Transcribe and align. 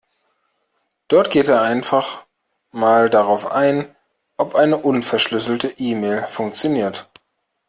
Dort 1.09 1.29
geht 1.29 1.47
er 1.47 1.61
einfach 1.61 2.23
mal 2.71 3.11
darauf 3.11 3.51
ein, 3.51 3.95
ob 4.35 4.55
eine 4.55 4.77
unverschlüsselte 4.77 5.75
E-Mail 5.77 6.25
funktioniert. 6.25 7.07